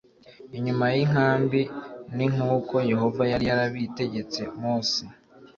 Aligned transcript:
inyuma 0.57 0.85
y 0.93 0.97
inkambi 1.05 1.61
n 2.15 2.17
nk 2.31 2.39
uko 2.57 2.75
Yehova 2.91 3.23
yari 3.31 3.45
yarabitegetse 3.49 4.41
Mose 4.61 5.03